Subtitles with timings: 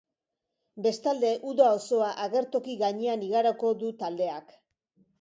[0.85, 4.61] Bestalde, uda osoa agertoki gainean igaroko du taldeak.